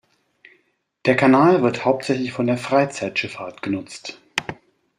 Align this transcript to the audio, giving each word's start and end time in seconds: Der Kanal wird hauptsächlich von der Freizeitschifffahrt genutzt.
Der 1.05 1.15
Kanal 1.15 1.61
wird 1.61 1.85
hauptsächlich 1.85 2.31
von 2.31 2.47
der 2.47 2.57
Freizeitschifffahrt 2.57 3.61
genutzt. 3.61 4.19